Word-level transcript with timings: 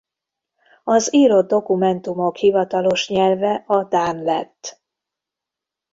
Az 0.83 1.13
írott 1.13 1.47
dokumentumok 1.47 2.35
hivatalos 2.35 3.09
nyelve 3.09 3.63
a 3.67 3.83
dán 3.83 4.23
lett. 4.23 4.81